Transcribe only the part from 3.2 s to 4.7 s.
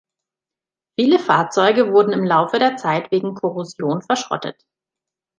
Korrosion verschrottet.